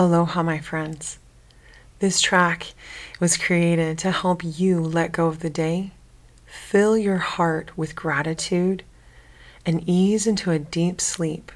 [0.00, 1.18] Aloha, my friends.
[1.98, 2.72] This track
[3.20, 5.90] was created to help you let go of the day,
[6.46, 8.82] fill your heart with gratitude,
[9.66, 11.52] and ease into a deep sleep.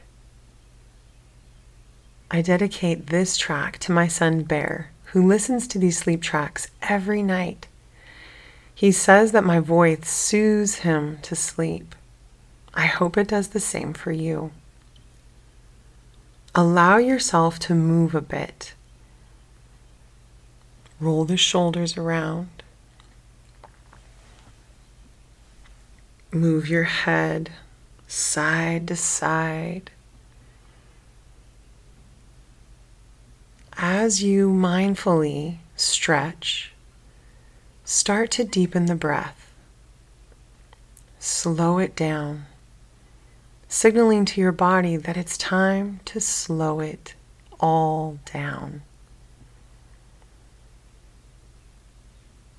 [2.31, 7.23] I dedicate this track to my son Bear, who listens to these sleep tracks every
[7.23, 7.67] night.
[8.75, 11.95] He says that my voice soothes him to sleep.
[12.75, 14.51] I hope it does the same for you.
[16.57, 18.75] Allow yourself to move a bit.
[21.01, 22.63] Roll the shoulders around.
[26.31, 27.51] Move your head
[28.07, 29.91] side to side.
[33.77, 36.73] As you mindfully stretch,
[37.85, 39.53] start to deepen the breath.
[41.19, 42.47] Slow it down
[43.75, 47.13] signaling to your body that it's time to slow it
[47.59, 48.81] all down.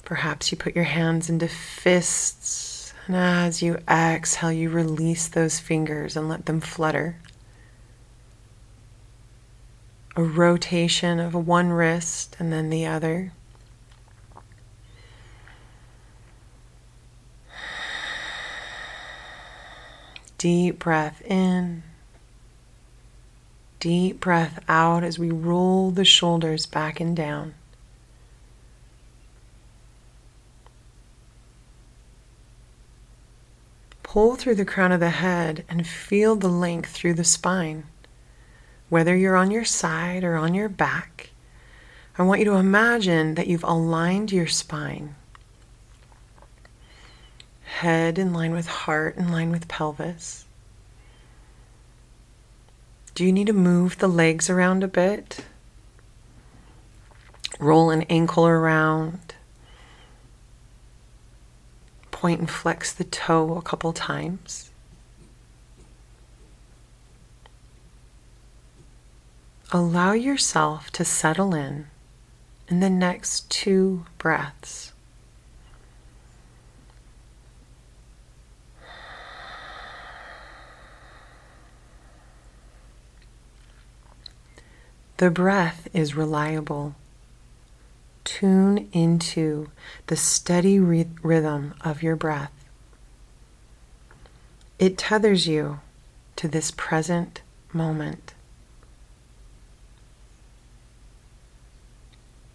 [0.04, 6.18] Perhaps you put your hands into fists, and as you exhale, you release those fingers
[6.18, 7.16] and let them flutter.
[10.18, 13.32] A rotation of one wrist and then the other.
[20.38, 21.84] Deep breath in.
[23.80, 27.54] Deep breath out as we roll the shoulders back and down.
[34.04, 37.84] Pull through the crown of the head and feel the length through the spine.
[38.90, 41.32] Whether you're on your side or on your back,
[42.18, 45.16] I want you to imagine that you've aligned your spine
[47.76, 50.46] head in line with heart, in line with pelvis.
[53.14, 55.44] Do you need to move the legs around a bit?
[57.60, 59.36] Roll an ankle around.
[62.12, 64.72] Point and flex the toe a couple times.
[69.72, 71.88] Allow yourself to settle in
[72.70, 74.94] in the next two breaths.
[85.18, 86.96] The breath is reliable.
[88.26, 89.70] Tune into
[90.08, 92.52] the steady re- rhythm of your breath.
[94.78, 95.80] It tethers you
[96.36, 98.34] to this present moment.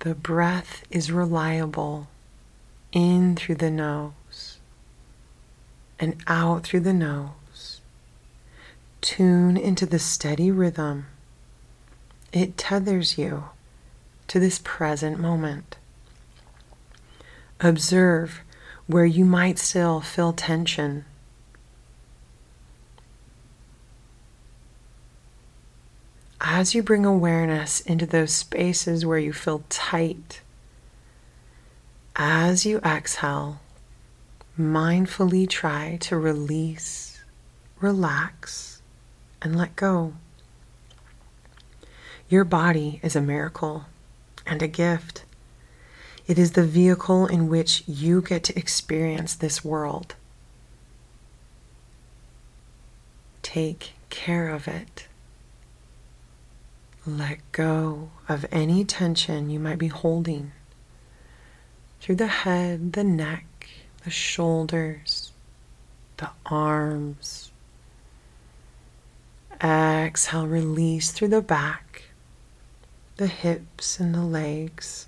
[0.00, 2.08] The breath is reliable
[2.92, 4.58] in through the nose
[5.98, 7.80] and out through the nose.
[9.00, 11.06] Tune into the steady rhythm
[12.32, 13.44] it tethers you
[14.28, 15.76] to this present moment.
[17.60, 18.40] Observe
[18.86, 21.04] where you might still feel tension.
[26.40, 30.40] As you bring awareness into those spaces where you feel tight,
[32.16, 33.60] as you exhale,
[34.58, 37.22] mindfully try to release,
[37.80, 38.80] relax,
[39.42, 40.14] and let go.
[42.30, 43.86] Your body is a miracle
[44.46, 45.24] and a gift.
[46.28, 50.14] It is the vehicle in which you get to experience this world.
[53.42, 55.08] Take care of it.
[57.04, 60.52] Let go of any tension you might be holding
[62.00, 63.46] through the head, the neck,
[64.04, 65.32] the shoulders,
[66.18, 67.50] the arms.
[69.60, 72.04] Exhale, release through the back
[73.20, 75.06] the hips and the legs,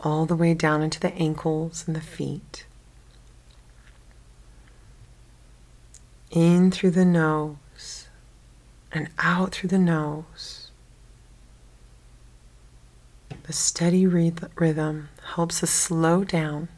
[0.00, 2.66] all the way down into the ankles and the feet.
[6.30, 8.08] In through the nose
[8.92, 10.70] and out through the nose.
[13.44, 16.68] The steady rhythm helps us slow down.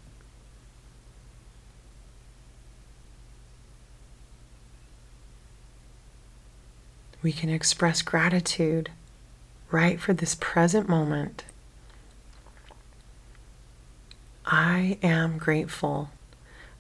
[7.21, 8.91] We can express gratitude
[9.75, 11.43] right for this present moment.
[14.47, 16.11] I am grateful.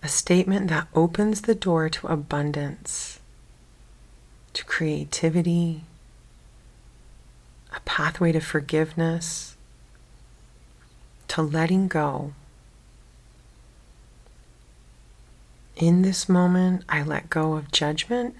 [0.01, 3.19] A statement that opens the door to abundance,
[4.53, 5.83] to creativity,
[7.75, 9.57] a pathway to forgiveness,
[11.27, 12.33] to letting go.
[15.75, 18.37] In this moment, I let go of judgment.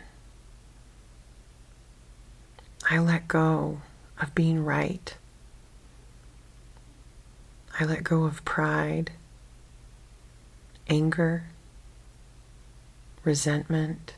[2.89, 3.81] I let go
[4.21, 5.17] of being right.
[7.79, 9.13] I let go of pride,
[10.89, 11.45] anger,
[13.25, 14.15] resentment.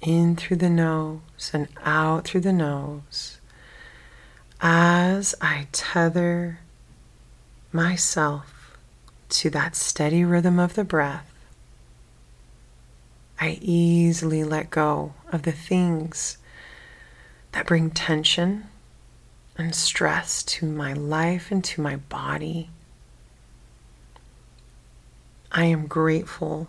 [0.00, 3.38] In through the nose and out through the nose
[4.60, 6.60] as I tether
[7.72, 8.76] myself
[9.28, 11.31] to that steady rhythm of the breath.
[13.40, 16.38] I easily let go of the things
[17.52, 18.66] that bring tension
[19.56, 22.70] and stress to my life and to my body.
[25.50, 26.68] I am grateful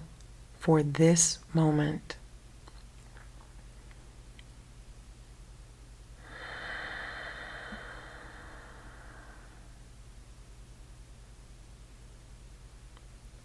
[0.59, 2.17] for this moment.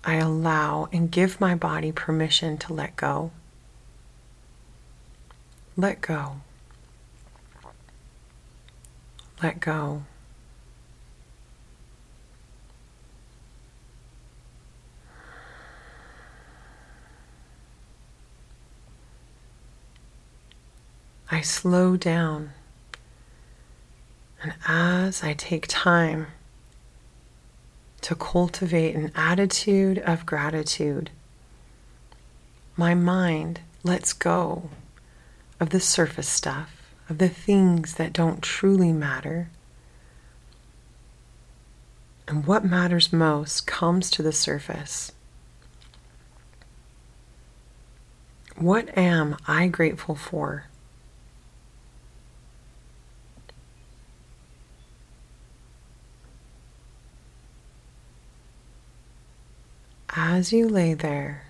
[0.08, 3.30] I allow and give my body permission to let go.
[5.76, 6.36] Let go.
[9.42, 10.04] Let go.
[21.30, 22.52] I slow down.
[24.42, 26.28] And as I take time
[28.00, 31.10] to cultivate an attitude of gratitude.
[32.76, 34.70] My mind lets go
[35.58, 39.50] of the surface stuff, of the things that don't truly matter.
[42.28, 45.12] And what matters most comes to the surface.
[48.56, 50.67] What am I grateful for?
[60.20, 61.44] As you lay there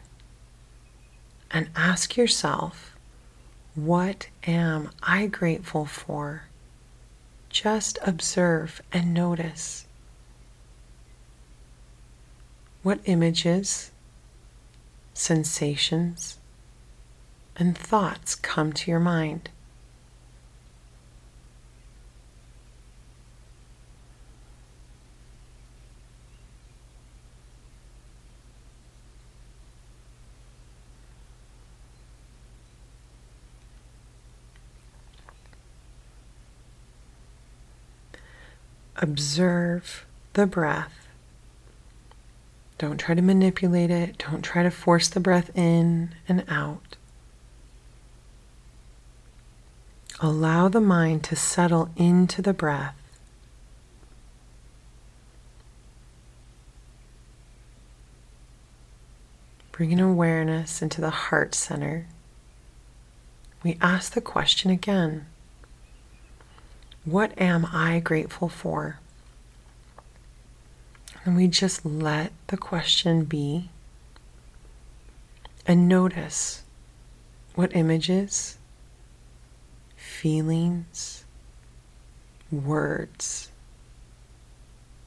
[1.50, 2.94] and ask yourself,
[3.74, 6.42] what am I grateful for?
[7.48, 9.86] Just observe and notice.
[12.82, 13.90] What images,
[15.14, 16.36] sensations,
[17.56, 19.48] and thoughts come to your mind?
[39.00, 41.08] Observe the breath.
[42.78, 44.18] Don't try to manipulate it.
[44.18, 46.96] Don't try to force the breath in and out.
[50.20, 52.96] Allow the mind to settle into the breath.
[59.70, 62.06] Bring an awareness into the heart center.
[63.62, 65.26] We ask the question again
[67.04, 68.98] what am I grateful for?
[71.24, 73.70] And we just let the question be
[75.66, 76.62] and notice
[77.54, 78.56] what images,
[79.96, 81.24] feelings,
[82.50, 83.50] words,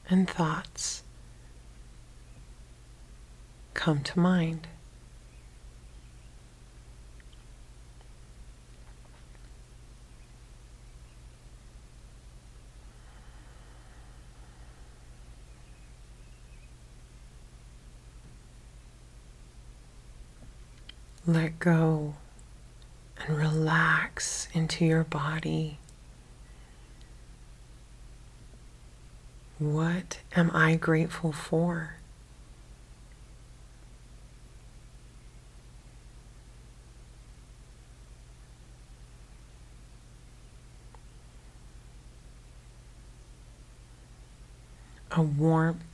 [0.08, 1.02] and thoughts
[3.74, 4.68] come to mind.
[21.26, 22.14] Let go
[23.18, 25.78] and relax into your body.
[29.58, 31.94] What am I grateful for?
[45.14, 45.84] A warmth,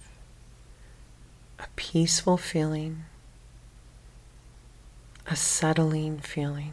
[1.58, 3.04] a peaceful feeling
[5.30, 6.72] a settling feeling.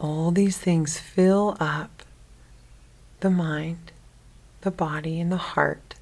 [0.00, 2.02] All these things fill up
[3.20, 3.92] the mind,
[4.62, 5.94] the body, and the heart,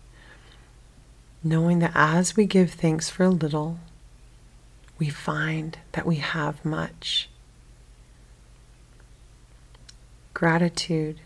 [1.42, 3.78] knowing that as we give thanks for a little,
[4.99, 7.28] we find that we have much.
[10.32, 11.20] Gratitude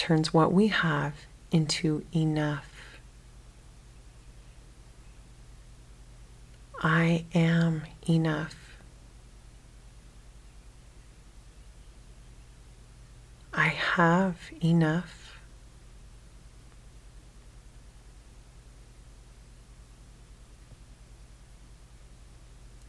[0.00, 1.12] turns what we have
[1.52, 2.98] into enough.
[6.80, 8.56] I am enough.
[13.52, 15.38] I have enough.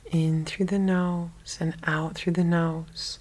[0.10, 3.20] In through the nose and out through the nose.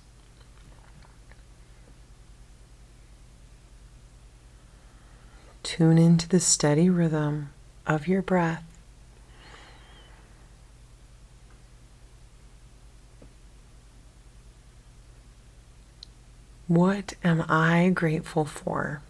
[5.62, 7.50] Tune into the steady rhythm
[7.86, 8.64] of your breath.
[16.66, 19.02] What am I grateful for?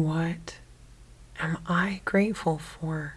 [0.00, 0.56] What
[1.38, 3.16] am I grateful for?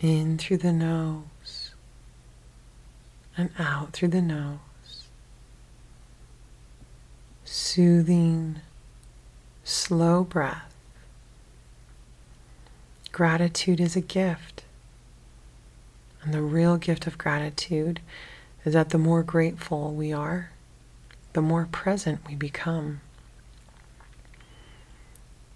[0.00, 1.70] In through the nose
[3.36, 4.58] and out through the nose.
[7.44, 8.56] Soothing,
[9.62, 10.77] slow breath.
[13.12, 14.64] Gratitude is a gift.
[16.22, 18.00] And the real gift of gratitude
[18.64, 20.50] is that the more grateful we are,
[21.32, 23.00] the more present we become.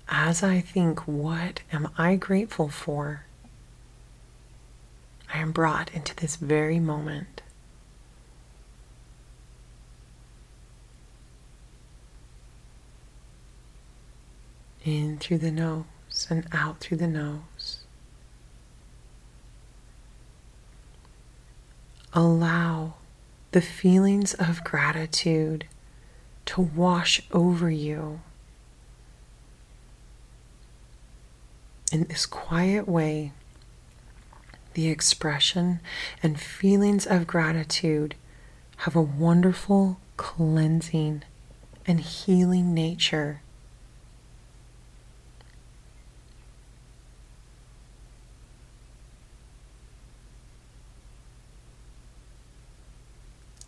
[0.09, 3.25] As I think, what am I grateful for?
[5.33, 7.43] I am brought into this very moment.
[14.85, 15.85] In through the nose
[16.31, 17.81] and out through the nose.
[22.15, 22.95] Allow
[23.53, 25.67] the feelings of gratitude
[26.47, 28.21] to wash over you
[31.93, 33.33] in this quiet way.
[34.75, 35.81] The expression
[36.23, 38.15] and feelings of gratitude
[38.79, 41.23] have a wonderful cleansing
[41.87, 43.42] and healing nature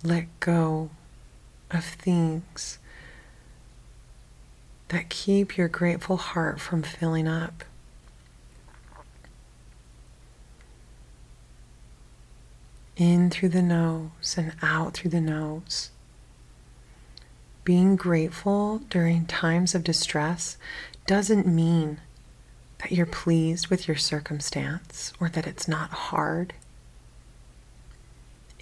[0.04, 0.90] let go
[1.70, 2.78] of things
[4.88, 7.64] that keep your grateful heart from filling up.
[12.96, 15.90] In through the nose and out through the nose.
[17.64, 20.58] Being grateful during times of distress
[21.06, 21.98] doesn't mean
[22.78, 26.52] that you're pleased with your circumstance or that it's not hard.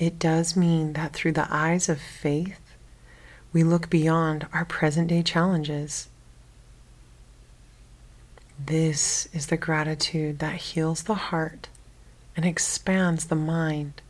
[0.02, 2.74] It does mean that through the eyes of faith,
[3.52, 6.08] we look beyond our present day challenges.
[8.58, 11.68] This is the gratitude that heals the heart
[12.36, 14.02] and expands the mind.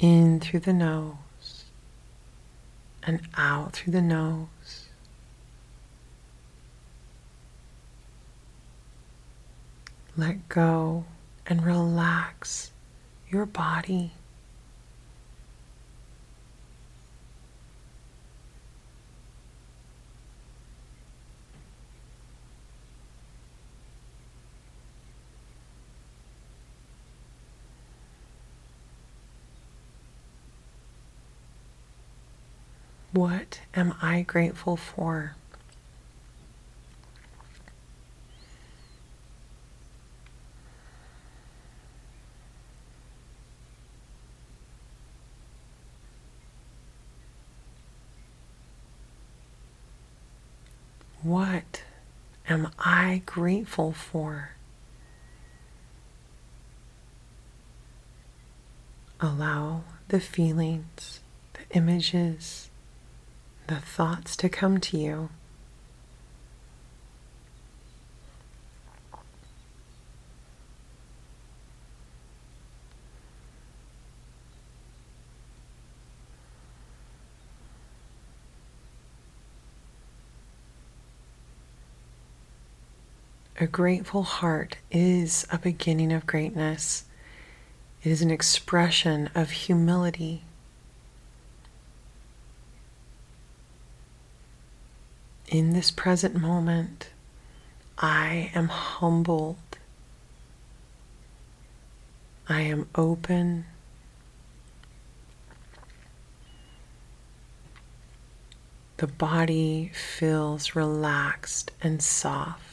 [0.00, 1.66] In through the nose
[3.04, 4.88] and out through the nose.
[10.16, 11.04] Let go
[11.48, 12.70] and relax
[13.30, 14.12] your body.
[33.12, 35.36] What am I grateful for?
[51.22, 51.82] What
[52.48, 52.70] am
[53.06, 54.50] I grateful for?
[59.20, 61.20] Allow the feelings,
[61.52, 62.68] the images,
[63.68, 65.28] the thoughts to come to you.
[83.58, 87.04] A grateful heart is a beginning of greatness.
[88.02, 90.42] It is an expression of humility.
[95.48, 97.08] In this present moment,
[97.96, 99.56] I am humbled.
[102.50, 103.64] I am open.
[108.98, 112.65] The body feels relaxed and soft.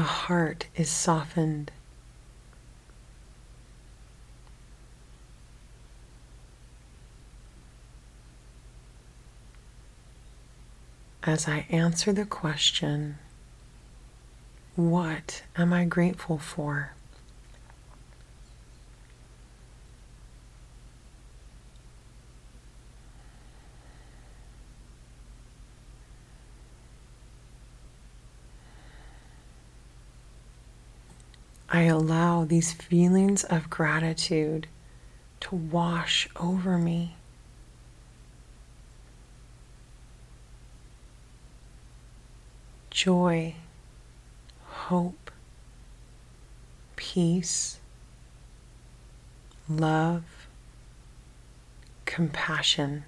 [0.00, 1.70] The heart is softened.
[11.22, 13.18] As I answer the question,
[14.74, 16.94] what am I grateful for?
[31.80, 34.66] I allow these feelings of gratitude
[35.40, 37.16] to wash over me.
[42.90, 43.54] Joy,
[44.66, 45.30] hope,
[46.96, 47.80] peace,
[49.66, 50.24] love,
[52.04, 53.04] compassion.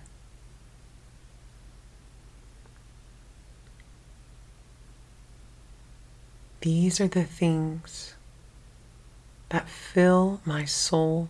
[6.63, 8.15] These are the things
[9.53, 11.29] that fill my soul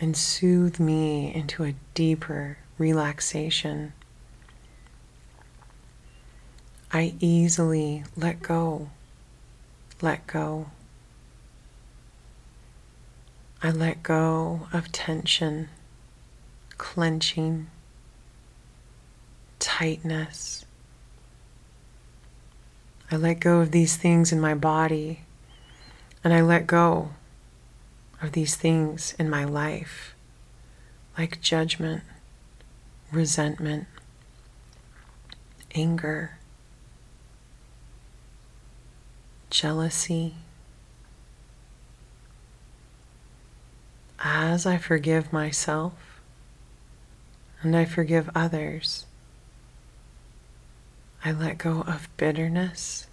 [0.00, 3.92] and soothe me into a deeper relaxation.
[6.92, 8.90] I easily let go,
[10.00, 10.66] let go.
[13.60, 15.68] I let go of tension,
[16.78, 17.66] clenching,
[19.58, 20.64] tightness.
[23.10, 25.22] I let go of these things in my body
[26.24, 27.10] and I let go
[28.20, 30.14] of these things in my life,
[31.18, 32.02] like judgment,
[33.10, 33.86] resentment,
[35.74, 36.38] anger,
[39.50, 40.34] jealousy.
[44.24, 46.20] As I forgive myself
[47.60, 49.06] and I forgive others,
[51.24, 53.08] I let go of bitterness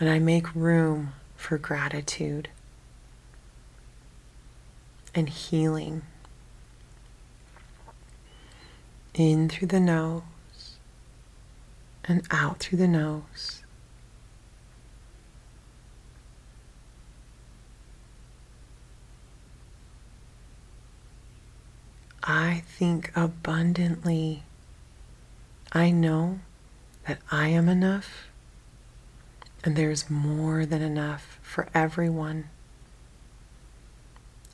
[0.00, 2.48] and I make room for gratitude
[5.14, 6.02] and healing
[9.14, 10.22] in through the nose
[12.04, 13.62] and out through the nose.
[22.22, 24.44] I think abundantly.
[25.72, 26.40] I know
[27.06, 28.28] that I am enough
[29.64, 32.50] and there's more than enough for everyone.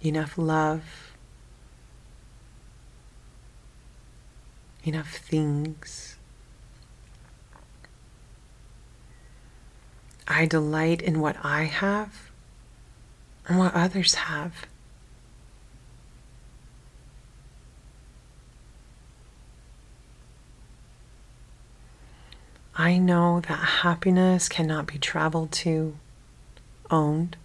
[0.03, 1.13] Enough love,
[4.85, 6.17] enough things.
[10.29, 12.31] I delight in what I have
[13.47, 14.67] and what others have.
[22.83, 25.99] I know that happiness cannot be traveled to,
[26.91, 27.37] owned,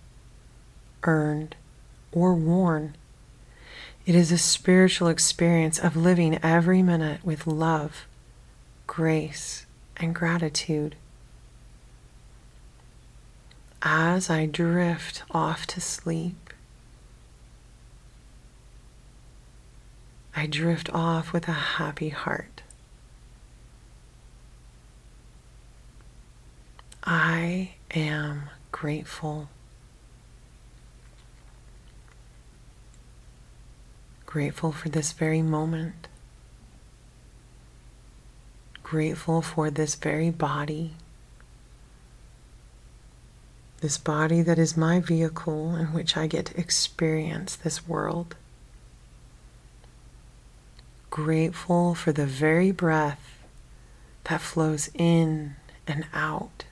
[1.03, 1.57] earned,
[2.13, 2.95] or worn.
[4.05, 8.07] It is a spiritual experience of living every minute with love,
[8.87, 9.65] grace,
[9.97, 10.95] and gratitude.
[13.81, 16.53] As I drift off to sleep,
[20.33, 22.61] I drift off with a happy heart.
[27.05, 29.49] I am grateful.
[34.25, 36.07] Grateful for this very moment.
[38.81, 40.95] Grateful for this very body.
[43.81, 48.35] This body that is my vehicle in which I get to experience this world.
[51.11, 53.43] Grateful for the very breath
[54.23, 55.55] that flows in
[55.87, 56.65] and out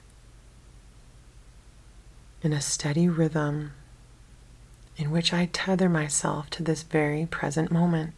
[2.44, 3.72] in a steady rhythm
[4.98, 8.12] in which I tether myself to this very present moment.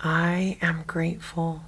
[0.00, 1.62] I am grateful.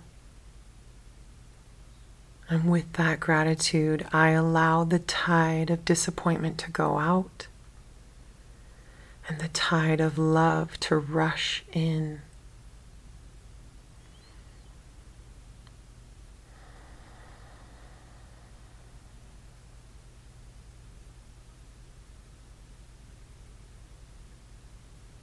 [2.48, 7.46] And with that gratitude, I allow the tide of disappointment to go out
[9.28, 12.20] and the tide of love to rush in.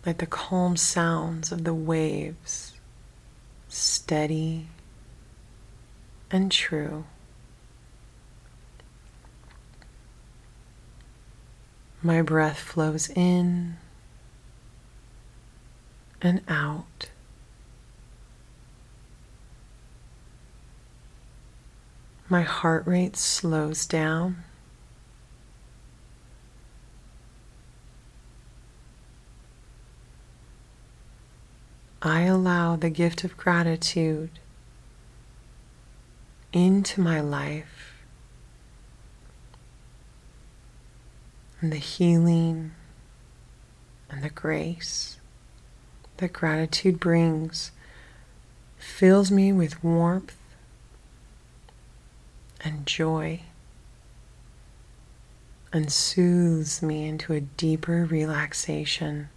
[0.03, 2.73] Like the calm sounds of the waves,
[3.67, 4.67] steady
[6.31, 7.05] and true.
[12.01, 13.77] My breath flows in
[16.21, 17.09] and out.
[22.29, 24.43] My heart rate slows down.
[32.01, 34.31] I allow the gift of gratitude
[36.51, 38.01] into my life
[41.59, 42.71] and the healing
[44.09, 45.20] and the grace
[46.21, 47.71] that gratitude brings
[48.77, 50.37] fills me with warmth
[52.63, 53.41] and joy
[55.73, 59.29] and soothes me into a deeper relaxation.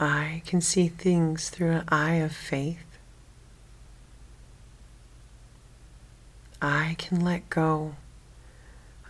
[0.00, 2.95] I can see things through an eye of faith.
[6.60, 7.96] I can let go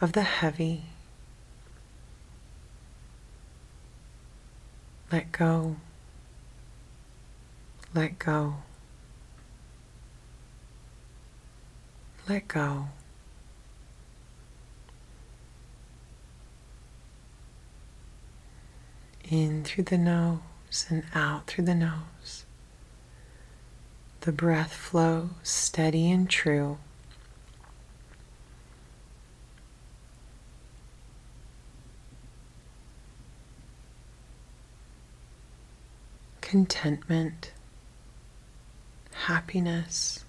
[0.01, 0.87] of the heavy.
[5.13, 5.77] Let go.
[7.95, 8.57] Let go.
[12.29, 12.89] Let go.
[19.29, 22.45] In through the nose and out through the nose.
[24.21, 26.79] The breath flows steady and true.
[36.47, 37.51] Contentment,
[39.27, 40.25] happiness,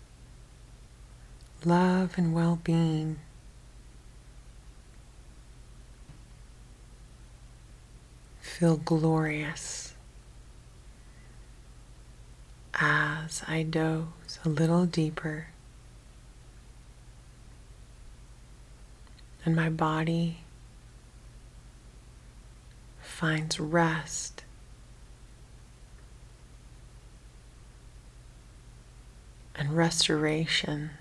[1.63, 3.19] love, and well being.
[8.41, 9.93] Feel glorious
[12.73, 15.49] as I doze a little deeper
[19.45, 20.39] and my body
[22.99, 24.43] finds rest.
[29.57, 30.91] And restoration.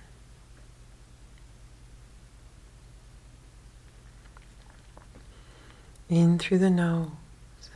[6.08, 7.10] In through the nose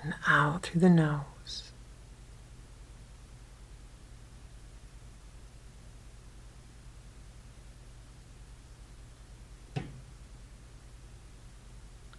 [0.02, 1.24] and out through the nose.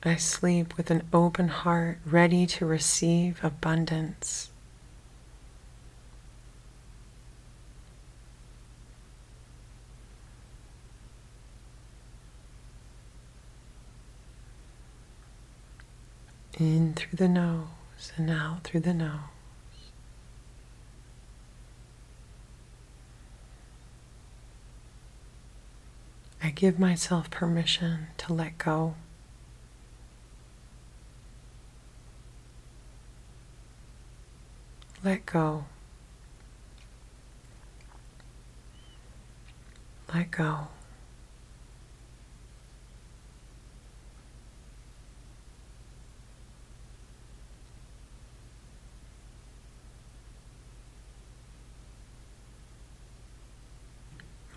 [0.03, 4.50] I sleep with an open heart, ready to receive abundance.
[16.59, 19.19] In through the nose and out through the nose.
[26.43, 28.95] I give myself permission to let go.
[35.03, 35.65] Let go.
[40.13, 40.67] Let go.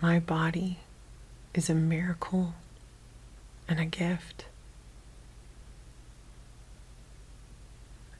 [0.07, 0.77] My body
[1.55, 2.53] is a miracle
[3.67, 4.45] and a gift.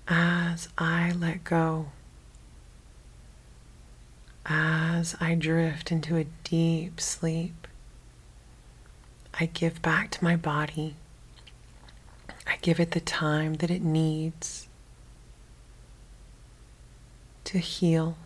[0.08, 1.92] As I let go,
[4.48, 7.68] as I drift into a deep sleep,
[9.40, 10.96] I give back to my body.
[12.48, 14.68] I give it the time that it needs
[17.44, 18.18] to heal,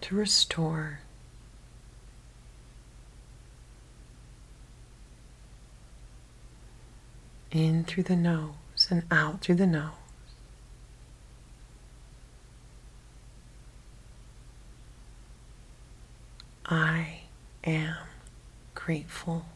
[0.00, 1.00] to restore.
[7.50, 9.92] In through the nose and out through the nose.
[16.66, 17.20] I
[17.64, 17.96] am
[18.74, 19.46] grateful.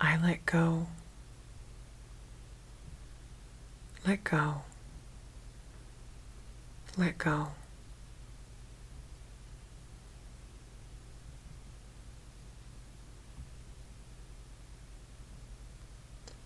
[0.00, 0.86] I let go.
[4.06, 4.54] Let go.
[6.96, 7.48] Let go.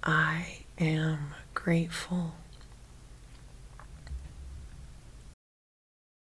[0.02, 2.34] I am grateful.